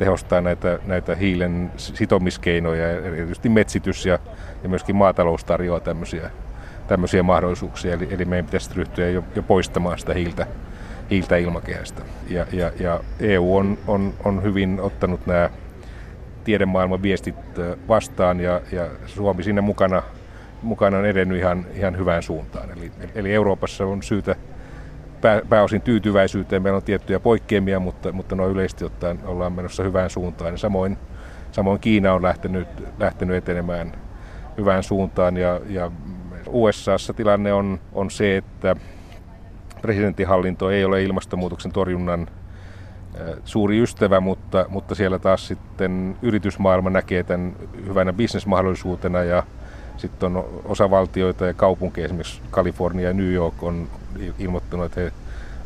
tehostaa 0.00 0.40
näitä, 0.40 0.78
näitä 0.86 1.14
hiilen 1.14 1.72
sitomiskeinoja, 1.76 2.90
erityisesti 2.90 3.48
metsitys 3.48 4.06
ja, 4.06 4.18
ja 4.62 4.68
myöskin 4.68 4.96
maatalous 4.96 5.44
tarjoaa 5.44 5.80
tämmöisiä, 5.80 6.30
tämmöisiä 6.88 7.22
mahdollisuuksia. 7.22 7.94
Eli, 7.94 8.08
eli 8.10 8.24
meidän 8.24 8.44
pitäisi 8.44 8.70
ryhtyä 8.74 9.08
jo, 9.08 9.24
jo 9.34 9.42
poistamaan 9.42 9.98
sitä 9.98 10.14
hiiltä, 10.14 10.46
hiiltä 11.10 11.36
ilmakehästä. 11.36 12.02
Ja, 12.28 12.46
ja, 12.52 12.72
ja 12.80 13.00
EU 13.20 13.56
on, 13.56 13.78
on, 13.86 14.14
on 14.24 14.42
hyvin 14.42 14.80
ottanut 14.80 15.26
nämä 15.26 15.50
tiedemaailman 16.44 17.02
viestit 17.02 17.36
vastaan 17.88 18.40
ja, 18.40 18.60
ja 18.72 18.88
Suomi 19.06 19.42
siinä 19.42 19.62
mukana, 19.62 20.02
mukana 20.62 20.98
on 20.98 21.06
edennyt 21.06 21.38
ihan, 21.38 21.66
ihan 21.74 21.98
hyvään 21.98 22.22
suuntaan. 22.22 22.70
Eli, 22.78 22.92
eli 23.14 23.34
Euroopassa 23.34 23.86
on 23.86 24.02
syytä 24.02 24.36
pää, 25.20 25.40
pääosin 25.48 25.80
tyytyväisyyteen. 25.80 26.62
Meillä 26.62 26.76
on 26.76 26.82
tiettyjä 26.82 27.20
poikkeamia, 27.20 27.80
mutta, 27.80 28.12
mutta 28.12 28.36
noin 28.36 28.52
yleisesti 28.52 28.84
ottaen 28.84 29.18
ollaan 29.24 29.52
menossa 29.52 29.82
hyvään 29.82 30.10
suuntaan. 30.10 30.54
Ja 30.54 30.58
samoin, 30.58 30.98
samoin 31.52 31.80
Kiina 31.80 32.12
on 32.12 32.22
lähtenyt, 32.22 32.68
lähtenyt 32.98 33.36
etenemään 33.36 33.92
hyvään 34.56 34.82
suuntaan 34.82 35.36
ja, 35.36 35.60
ja 35.68 35.90
USAssa 36.48 37.12
tilanne 37.12 37.52
on, 37.52 37.80
on 37.92 38.10
se, 38.10 38.36
että 38.36 38.76
presidentinhallinto 39.82 40.70
ei 40.70 40.84
ole 40.84 41.02
ilmastonmuutoksen 41.02 41.72
torjunnan 41.72 42.28
suuri 43.44 43.82
ystävä, 43.82 44.20
mutta, 44.20 44.66
mutta 44.68 44.94
siellä 44.94 45.18
taas 45.18 45.48
sitten 45.48 46.16
yritysmaailma 46.22 46.90
näkee 46.90 47.22
tämän 47.22 47.52
hyvänä 47.86 48.12
bisnesmahdollisuutena 48.12 49.22
ja 49.22 49.42
sitten 49.96 50.36
on 50.36 50.62
osavaltioita 50.64 51.46
ja 51.46 51.54
kaupunkeja, 51.54 52.04
esimerkiksi 52.04 52.42
Kalifornia 52.50 53.08
ja 53.08 53.14
New 53.14 53.32
York 53.32 53.62
on 53.62 53.88
ilmoittanut, 54.38 54.86
että 54.86 55.00
he 55.00 55.12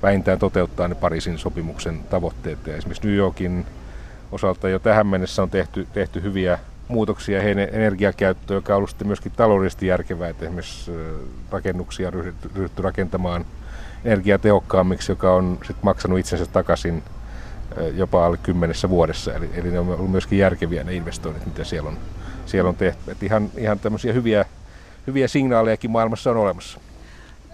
vähintään 0.02 0.38
toteuttaa 0.38 0.88
ne 0.88 0.94
Pariisin 0.94 1.38
sopimuksen 1.38 2.00
tavoitteet. 2.10 2.66
Ja 2.66 2.76
esimerkiksi 2.76 3.08
New 3.08 3.16
Yorkin 3.16 3.66
osalta 4.32 4.68
jo 4.68 4.78
tähän 4.78 5.06
mennessä 5.06 5.42
on 5.42 5.50
tehty, 5.50 5.86
tehty 5.92 6.22
hyviä 6.22 6.58
muutoksia 6.88 7.42
heidän 7.42 7.68
energiakäyttöön, 7.72 8.58
joka 8.58 8.72
on 8.72 8.76
ollut 8.76 8.90
sitten 8.90 9.06
myöskin 9.06 9.32
taloudellisesti 9.36 9.86
järkevää, 9.86 10.28
että 10.28 10.44
esimerkiksi 10.44 10.92
rakennuksia 11.50 12.08
on 12.08 12.14
ryhdytty, 12.14 12.50
ryhdytty 12.54 12.82
rakentamaan 12.82 13.44
energiatehokkaammiksi, 14.04 15.12
joka 15.12 15.34
on 15.34 15.58
sitten 15.58 15.84
maksanut 15.84 16.18
itsensä 16.18 16.46
takaisin 16.46 17.02
jopa 17.94 18.26
alle 18.26 18.36
kymmenessä 18.36 18.90
vuodessa. 18.90 19.34
Eli, 19.34 19.50
eli 19.54 19.70
ne 19.70 19.78
on 19.78 19.88
ollut 19.88 20.10
myöskin 20.10 20.38
järkeviä 20.38 20.84
ne 20.84 20.94
investoinnit, 20.94 21.46
mitä 21.46 21.64
siellä 21.64 21.88
on, 21.88 21.98
siellä 22.46 22.68
on 22.68 22.76
tehty. 22.76 23.10
Et 23.10 23.22
ihan, 23.22 23.50
ihan 23.56 23.78
tämmöisiä 23.78 24.12
hyviä, 24.12 24.44
hyviä 25.06 25.28
signaalejakin 25.28 25.90
maailmassa 25.90 26.30
on 26.30 26.36
olemassa. 26.36 26.80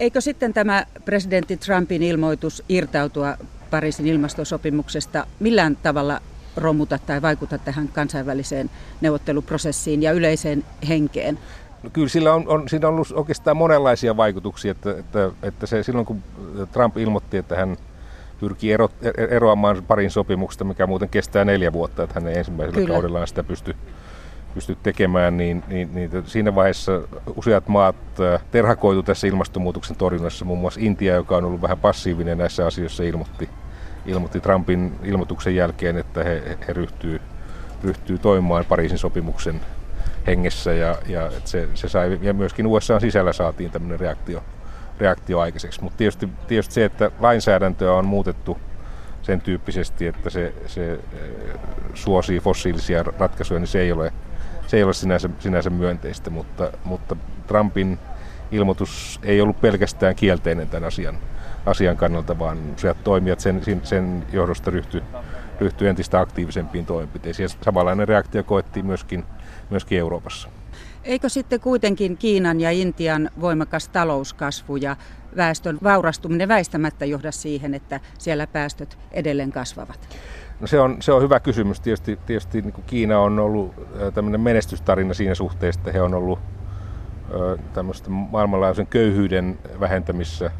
Eikö 0.00 0.20
sitten 0.20 0.52
tämä 0.52 0.86
presidentti 1.04 1.56
Trumpin 1.56 2.02
ilmoitus 2.02 2.62
irtautua 2.68 3.36
Pariisin 3.70 4.06
ilmastosopimuksesta 4.06 5.26
millään 5.40 5.76
tavalla 5.76 6.20
romuta 6.56 6.98
tai 7.06 7.22
vaikuta 7.22 7.58
tähän 7.58 7.88
kansainväliseen 7.88 8.70
neuvotteluprosessiin 9.00 10.02
ja 10.02 10.12
yleiseen 10.12 10.64
henkeen? 10.88 11.38
No 11.82 11.90
kyllä 11.92 12.08
sillä 12.08 12.34
on, 12.34 12.48
on, 12.48 12.68
siinä 12.68 12.88
on 12.88 12.94
ollut 12.94 13.12
oikeastaan 13.14 13.56
monenlaisia 13.56 14.16
vaikutuksia, 14.16 14.70
että, 14.70 14.90
että, 14.90 15.30
että 15.42 15.66
se, 15.66 15.82
silloin 15.82 16.06
kun 16.06 16.22
Trump 16.72 16.96
ilmoitti, 16.96 17.36
että 17.36 17.56
hän 17.56 17.76
pyrkii 18.40 18.72
ero, 18.72 18.88
eroamaan 19.30 19.82
parin 19.88 20.10
sopimuksesta, 20.10 20.64
mikä 20.64 20.86
muuten 20.86 21.08
kestää 21.08 21.44
neljä 21.44 21.72
vuotta, 21.72 22.02
että 22.02 22.14
hän 22.20 22.28
ei 22.28 22.38
ensimmäisellä 22.38 22.80
Kyllä. 22.80 22.94
kaudellaan 22.94 23.28
sitä 23.28 23.42
pysty, 23.42 23.76
pysty 24.54 24.76
tekemään, 24.82 25.36
niin, 25.36 25.62
niin, 25.68 25.94
niin 25.94 26.10
siinä 26.26 26.54
vaiheessa 26.54 26.92
useat 27.36 27.68
maat 27.68 27.96
äh, 28.20 28.42
terhakoitu 28.50 29.02
tässä 29.02 29.26
ilmastonmuutoksen 29.26 29.96
torjunnassa. 29.96 30.44
Muun 30.44 30.58
muassa 30.58 30.80
Intia, 30.82 31.14
joka 31.14 31.36
on 31.36 31.44
ollut 31.44 31.62
vähän 31.62 31.78
passiivinen 31.78 32.38
näissä 32.38 32.66
asioissa, 32.66 33.02
ilmoitti, 33.02 33.48
ilmoitti 34.06 34.40
Trumpin 34.40 34.92
ilmoituksen 35.04 35.56
jälkeen, 35.56 35.96
että 35.96 36.24
he, 36.24 36.58
he 36.68 36.72
ryhtyy, 36.72 37.20
ryhtyy 37.84 38.18
toimimaan 38.18 38.64
Pariisin 38.64 38.98
sopimuksen 38.98 39.60
hengessä 40.26 40.72
ja, 40.72 40.98
ja 41.06 41.30
se, 41.44 41.68
se 41.74 41.88
sai, 41.88 42.18
ja 42.22 42.34
myöskin 42.34 42.66
USA 42.66 43.00
sisällä 43.00 43.32
saatiin 43.32 43.70
tämmöinen 43.70 44.00
reaktio, 44.00 44.42
reaktio 44.98 45.40
aikaiseksi. 45.40 45.82
Mutta 45.82 45.96
tietysti, 45.96 46.28
tietysti 46.46 46.74
se, 46.74 46.84
että 46.84 47.10
lainsäädäntöä 47.20 47.92
on 47.92 48.06
muutettu 48.06 48.58
sen 49.22 49.40
tyyppisesti, 49.40 50.06
että 50.06 50.30
se, 50.30 50.54
se 50.66 50.98
suosii 51.94 52.40
fossiilisia 52.40 53.02
ratkaisuja, 53.02 53.60
niin 53.60 53.66
se 53.66 53.80
ei 53.80 53.92
ole, 53.92 54.12
se 54.70 54.76
ei 54.76 54.82
ole 54.82 54.92
sinänsä, 54.92 55.28
sinänsä 55.38 55.70
myönteistä, 55.70 56.30
mutta, 56.30 56.72
mutta 56.84 57.16
Trumpin 57.46 57.98
ilmoitus 58.52 59.20
ei 59.22 59.40
ollut 59.40 59.60
pelkästään 59.60 60.14
kielteinen 60.16 60.68
tämän 60.68 60.88
asian, 60.88 61.18
asian 61.66 61.96
kannalta, 61.96 62.38
vaan 62.38 62.58
useat 62.74 63.04
toimijat 63.04 63.40
sen, 63.40 63.62
sen 63.82 64.26
johdosta 64.32 64.70
ryhtyi 64.70 65.02
ryhtyi 65.60 65.88
entistä 65.88 66.20
aktiivisempiin 66.20 66.86
toimenpiteisiin. 66.86 67.44
Ja 67.44 67.64
samanlainen 67.64 68.08
reaktio 68.08 68.44
koettiin 68.44 68.86
myöskin, 68.86 69.24
myöskin 69.70 69.98
Euroopassa. 69.98 70.48
Eikö 71.04 71.28
sitten 71.28 71.60
kuitenkin 71.60 72.16
Kiinan 72.16 72.60
ja 72.60 72.70
Intian 72.70 73.30
voimakas 73.40 73.88
talouskasvu 73.88 74.76
ja 74.76 74.96
väestön 75.36 75.78
vaurastuminen 75.82 76.48
väistämättä 76.48 77.04
johda 77.04 77.32
siihen, 77.32 77.74
että 77.74 78.00
siellä 78.18 78.46
päästöt 78.46 78.98
edelleen 79.12 79.52
kasvavat? 79.52 80.08
No 80.60 80.66
se, 80.66 80.80
on, 80.80 80.96
se 81.00 81.12
on 81.12 81.22
hyvä 81.22 81.40
kysymys. 81.40 81.80
Tietysti, 81.80 82.18
tietysti 82.26 82.62
niin 82.62 82.72
kuin 82.72 82.84
Kiina 82.86 83.20
on 83.20 83.38
ollut 83.38 83.74
tämmöinen 84.14 84.40
menestystarina 84.40 85.14
siinä 85.14 85.34
suhteessa, 85.34 85.80
että 85.80 85.92
he 85.92 86.02
on 86.02 86.14
ollut 86.14 86.38
tämmöistä 87.72 88.10
maailmanlaajuisen 88.10 88.86
köyhyyden 88.86 89.58
vähentämissä 89.80 90.50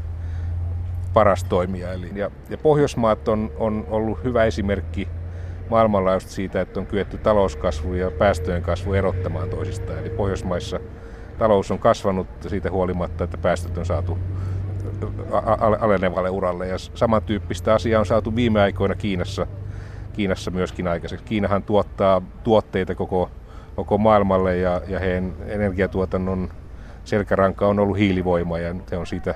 paras 1.13 1.43
toimija. 1.43 1.93
Eli, 1.93 2.11
ja, 2.15 2.31
ja 2.49 2.57
Pohjoismaat 2.57 3.27
on, 3.27 3.51
on 3.57 3.85
ollut 3.89 4.23
hyvä 4.23 4.45
esimerkki 4.45 5.07
maailmanlaajuisesti 5.69 6.33
siitä, 6.33 6.61
että 6.61 6.79
on 6.79 6.85
kyetty 6.85 7.17
talouskasvu 7.17 7.93
ja 7.93 8.11
päästöjen 8.11 8.61
kasvu 8.61 8.93
erottamaan 8.93 9.49
toisistaan. 9.49 9.99
Eli 9.99 10.09
Pohjoismaissa 10.09 10.79
talous 11.37 11.71
on 11.71 11.79
kasvanut 11.79 12.27
siitä 12.47 12.71
huolimatta, 12.71 13.23
että 13.23 13.37
päästöt 13.37 13.77
on 13.77 13.85
saatu 13.85 14.17
alenevalle 15.79 16.29
uralle. 16.29 16.67
Ja 16.67 16.77
samantyyppistä 16.77 17.73
asiaa 17.73 17.99
on 17.99 18.05
saatu 18.05 18.35
viime 18.35 18.61
aikoina 18.61 18.95
Kiinassa, 18.95 19.47
Kiinassa 20.11 20.51
myöskin 20.51 20.87
aikaiseksi. 20.87 21.25
Kiinahan 21.25 21.63
tuottaa 21.63 22.21
tuotteita 22.43 22.95
koko, 22.95 23.31
koko 23.75 23.97
maailmalle 23.97 24.57
ja, 24.57 24.81
ja 24.87 24.99
heidän 24.99 25.33
energiatuotannon 25.47 26.49
selkäranka 27.05 27.67
on 27.67 27.79
ollut 27.79 27.97
hiilivoima 27.97 28.59
ja 28.59 28.73
nyt 28.73 28.91
he 28.91 28.97
on 28.97 29.07
siitä 29.07 29.35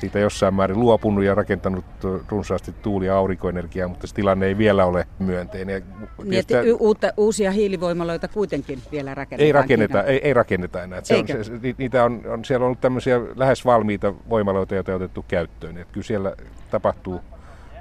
siitä 0.00 0.18
jossain 0.18 0.54
määrin 0.54 0.80
luopunut 0.80 1.24
ja 1.24 1.34
rakentanut 1.34 1.84
runsaasti 2.28 2.74
tuuli- 2.82 3.06
ja 3.06 3.16
aurinkoenergiaa, 3.16 3.88
mutta 3.88 4.06
se 4.06 4.14
tilanne 4.14 4.46
ei 4.46 4.58
vielä 4.58 4.84
ole 4.84 5.06
myönteinen. 5.18 5.84
Niin, 6.24 6.40
että 6.40 6.62
uutta, 6.78 7.12
uusia 7.16 7.50
hiilivoimaloita 7.50 8.28
kuitenkin 8.28 8.78
vielä 8.92 9.14
rakennetaan? 9.14 9.46
Ei 9.46 9.52
rakenneta, 9.52 10.02
ei, 10.02 10.20
ei 10.22 10.34
rakenneta 10.34 10.82
enää. 10.82 11.00
Se 11.02 11.16
on, 11.16 11.26
se, 11.26 11.74
niitä 11.78 12.04
on, 12.04 12.22
on, 12.28 12.44
siellä 12.44 12.64
on 12.64 12.66
ollut 12.66 12.80
tämmöisiä 12.80 13.20
lähes 13.36 13.64
valmiita 13.64 14.14
voimaloita, 14.28 14.74
joita 14.74 14.92
on 14.92 14.96
otettu 14.96 15.24
käyttöön. 15.28 15.78
Että 15.78 15.92
kyllä 15.92 16.06
siellä 16.06 16.34
tapahtuu, 16.70 17.20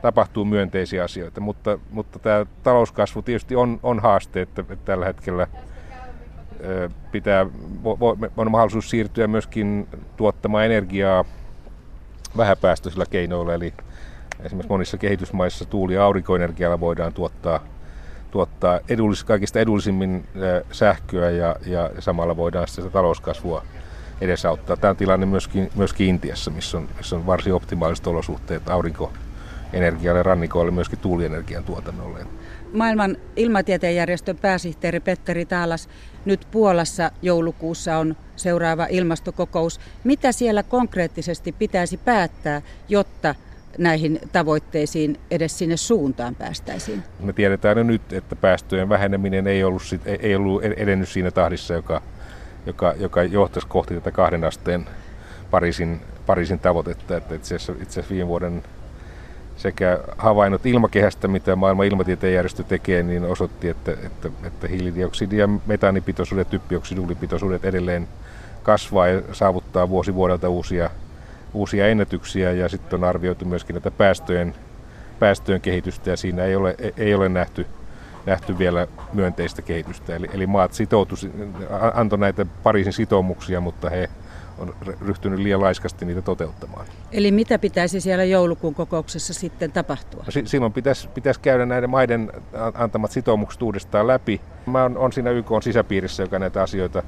tapahtuu 0.02 0.46
myönteisiä 0.46 1.04
asioita, 1.04 1.42
mutta, 1.42 1.80
mutta 1.92 2.20
tämä 2.20 2.46
talouskasvu 2.64 3.22
tietysti 3.22 3.56
on, 3.56 3.80
on 3.84 4.00
haaste, 4.00 4.42
että, 4.42 4.64
tällä 4.86 5.06
hetkellä 5.06 5.48
pitää, 7.12 7.46
on 8.38 8.52
mahdollisuus 8.52 8.90
siirtyä 8.90 9.28
myöskin 9.28 9.88
tuottamaan 10.18 10.66
energiaa 10.66 11.26
vähäpäästöisillä 12.38 13.06
keinoilla, 13.10 13.54
eli 13.54 13.74
esimerkiksi 14.40 14.70
monissa 14.72 14.98
kehitysmaissa 14.98 15.66
tuuli- 15.66 15.94
ja 15.94 16.04
aurinkoenergialla 16.04 16.80
voidaan 16.80 17.14
tuottaa, 17.14 17.60
tuottaa 18.32 18.80
edullis, 18.90 19.24
kaikista 19.24 19.60
edullisimmin 19.60 20.28
sähköä 20.72 21.30
ja, 21.30 21.56
ja 21.66 21.90
samalla 22.00 22.38
voidaan 22.38 22.68
sitä 22.68 22.90
talouskasvua 22.90 23.64
edesauttaa. 24.22 24.78
Tämä 24.78 24.90
on 24.90 24.98
tilanne 24.98 25.26
myöskin, 25.26 25.70
myöskin 25.76 26.08
Intiassa, 26.08 26.52
missä 26.52 26.78
on, 26.78 26.88
missä 26.98 27.16
on 27.16 27.26
varsin 27.26 27.54
optimaaliset 27.54 28.08
olosuhteet 28.08 28.70
aurinkoenergialle, 29.70 30.24
rannikoille, 30.24 30.72
myöskin 30.72 31.00
tuulienergian 31.00 31.64
tuotannolle. 31.64 32.20
Maailman 32.74 33.18
ilmatieteen 33.36 33.96
järjestön 33.96 34.38
pääsihteeri 34.38 35.00
Petteri 35.00 35.46
Taalas, 35.46 35.90
nyt 36.26 36.48
Puolassa 36.52 37.12
joulukuussa 37.22 37.98
on 37.98 38.16
seuraava 38.36 38.88
ilmastokokous. 38.90 39.80
Mitä 40.04 40.32
siellä 40.32 40.64
konkreettisesti 40.64 41.52
pitäisi 41.52 41.98
päättää, 41.98 42.62
jotta 42.90 43.36
näihin 43.78 44.20
tavoitteisiin 44.32 45.20
edes 45.32 45.58
sinne 45.58 45.78
suuntaan 45.78 46.36
päästäisiin? 46.36 47.04
Me 47.20 47.34
tiedetään 47.34 47.78
jo 47.78 47.84
nyt, 47.84 48.14
että 48.14 48.36
päästöjen 48.36 48.90
väheneminen 48.90 49.48
ei 49.48 49.64
ollut, 49.64 49.84
ei 50.20 50.36
ollut 50.36 50.64
edennyt 50.64 51.10
siinä 51.10 51.32
tahdissa, 51.32 51.74
joka, 51.74 52.02
joka, 52.66 52.94
joka 52.98 53.24
johtaisi 53.24 53.68
kohti 53.68 53.94
tätä 53.94 54.12
kahden 54.12 54.44
asteen 54.44 54.86
Pariisin, 55.52 56.02
Pariisin 56.26 56.60
tavoitetta. 56.60 57.18
Että 57.18 57.36
itse, 57.36 57.56
asiassa, 57.56 57.72
itse 57.84 58.00
asiassa 58.00 58.14
viime 58.14 58.28
vuoden 58.28 58.64
sekä 59.60 60.00
havainnot 60.18 60.66
ilmakehästä, 60.66 61.28
mitä 61.28 61.56
maailman 61.56 61.86
ilmatieteen 61.86 62.34
järjestö 62.34 62.64
tekee, 62.64 63.04
niin 63.04 63.24
osoitti, 63.24 63.70
että, 63.70 63.92
että, 63.92 64.30
että 64.44 64.68
hiilidioksidi- 64.68 65.36
ja 65.36 65.50
metaanipitoisuudet, 65.66 66.50
typpioksidulipitoisuudet 66.50 67.66
edelleen 67.66 68.08
kasvaa 68.64 69.08
ja 69.08 69.22
saavuttaa 69.32 69.90
vuosi 69.90 70.16
vuodelta 70.16 70.50
uusia, 70.50 70.90
uusia 71.54 71.88
ennätyksiä 71.88 72.52
ja 72.52 72.70
sitten 72.70 73.00
on 73.00 73.10
arvioitu 73.10 73.46
myöskin 73.46 73.74
näitä 73.74 73.92
päästöjen, 73.92 74.56
päästöjen 75.20 75.62
kehitystä 75.62 76.10
ja 76.10 76.18
siinä 76.18 76.44
ei 76.44 76.56
ole, 76.56 76.76
ei 76.98 77.14
ole 77.14 77.30
nähty, 77.30 77.66
nähty 78.26 78.58
vielä 78.58 78.88
myönteistä 79.14 79.62
kehitystä. 79.62 80.16
Eli, 80.16 80.30
eli 80.34 80.48
maat 80.48 80.74
sitoutuivat, 80.74 81.36
antoi 81.94 82.20
näitä 82.20 82.46
Pariisin 82.64 82.94
sitoumuksia, 82.94 83.62
mutta 83.62 83.90
he 83.90 84.10
on 84.60 84.76
ryhtynyt 85.02 85.40
liian 85.40 85.62
laiskasti 85.62 86.06
niitä 86.06 86.22
toteuttamaan. 86.22 86.86
Eli 87.12 87.32
mitä 87.32 87.60
pitäisi 87.60 88.02
siellä 88.02 88.24
joulukuun 88.24 88.76
kokouksessa 88.76 89.34
sitten 89.34 89.72
tapahtua? 89.72 90.24
No, 90.26 90.42
silloin 90.46 90.74
pitäisi, 90.74 91.08
pitäisi 91.08 91.40
käydä 91.40 91.66
näiden 91.66 91.90
maiden 91.90 92.32
antamat 92.74 93.12
sitoumukset 93.12 93.62
uudestaan 93.62 94.08
läpi. 94.08 94.42
Mä 94.66 94.84
on, 94.84 94.98
on 94.98 95.14
siinä 95.14 95.30
YK 95.30 95.52
on 95.52 95.64
sisäpiirissä, 95.64 96.24
joka 96.24 96.40
näitä 96.40 96.62
asioita, 96.62 97.04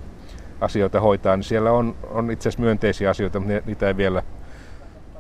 asioita 0.62 1.00
hoitaa, 1.02 1.38
niin 1.38 1.44
siellä 1.44 1.72
on, 1.72 1.96
on 2.10 2.32
itse 2.32 2.50
asiassa 2.50 2.64
myönteisiä 2.64 3.10
asioita, 3.10 3.40
mutta 3.40 3.54
niitä 3.66 3.88
ei 3.88 3.98
vielä, 3.98 4.24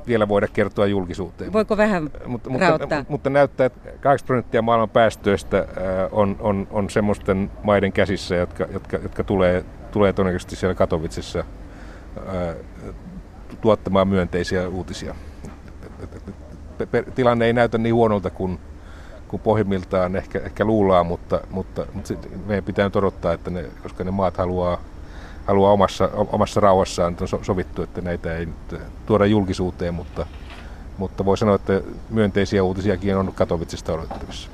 vielä 0.08 0.28
voida 0.28 0.48
kertoa 0.48 0.86
julkisuuteen. 0.86 1.54
Voiko 1.54 1.78
vähän 1.78 2.04
mutta, 2.26 2.50
mutta, 2.50 3.06
mutta 3.10 3.30
näyttää, 3.30 3.65
että 3.65 3.89
8 4.00 4.28
prosenttia 4.28 4.62
maailman 4.62 4.89
päästöistä 4.89 5.67
on, 6.12 6.36
on, 6.39 6.67
on 6.72 6.89
semmoisten 6.89 7.52
maiden 7.63 7.91
käsissä, 7.91 8.36
jotka, 8.36 8.67
jotka, 8.74 8.98
jotka 8.98 9.24
tulee, 9.24 9.65
tulee 9.91 10.13
todennäköisesti 10.13 10.56
siellä 10.56 10.76
Katowicessa 10.76 11.44
tuottamaan 13.62 14.08
myönteisiä 14.08 14.69
uutisia. 14.69 15.15
Tilanne 17.15 17.45
ei 17.45 17.54
näytä 17.54 17.78
niin 17.78 17.95
huonolta 17.95 18.30
kuin, 18.30 18.60
kuin 19.28 19.41
pohjimmiltaan 19.41 20.15
ehkä, 20.15 20.39
ehkä 20.39 20.65
luullaan, 20.65 21.06
mutta, 21.06 21.41
mutta, 21.50 21.86
mutta 21.93 22.13
meidän 22.45 22.63
pitää 22.63 22.86
nyt 22.86 22.95
odottaa, 22.95 23.34
että 23.34 23.50
ne, 23.50 23.65
koska 23.84 24.04
ne 24.04 24.12
maat 24.12 24.38
haluaa, 24.38 24.82
haluaa 25.45 25.71
omassa, 25.71 26.10
omassa 26.13 26.60
rauhassaan, 26.60 27.17
on 27.34 27.45
sovittu, 27.45 27.82
että 27.82 28.02
näitä 28.02 28.38
ei 28.38 28.45
nyt 28.45 28.82
tuoda 29.06 29.26
julkisuuteen, 29.26 29.93
mutta, 29.93 30.26
mutta 30.97 31.26
voi 31.26 31.38
sanoa, 31.38 31.56
että 31.56 31.82
myönteisiä 32.10 32.63
uutisiakin 32.63 33.17
on 33.17 33.34
Katowicista 33.36 33.93
odotettavissa. 33.93 34.50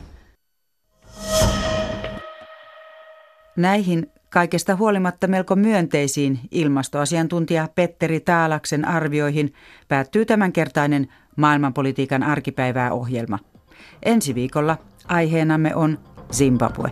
Näihin 3.55 4.11
Kaikesta 4.29 4.75
huolimatta 4.75 5.27
melko 5.27 5.55
myönteisiin 5.55 6.39
ilmastoasiantuntija 6.51 7.67
Petteri 7.75 8.19
Taalaksen 8.19 8.85
arvioihin 8.85 9.53
päättyy 9.87 10.25
tämänkertainen 10.25 11.07
maailmanpolitiikan 11.35 12.23
arkipäivää 12.23 12.91
ohjelma. 12.93 13.39
Ensi 14.03 14.35
viikolla 14.35 14.77
aiheenamme 15.07 15.75
on 15.75 15.99
Zimbabwe. 16.33 16.91